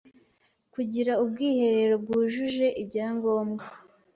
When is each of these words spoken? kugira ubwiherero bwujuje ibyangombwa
kugira 0.73 1.11
ubwiherero 1.23 1.95
bwujuje 2.03 2.67
ibyangombwa 2.81 3.63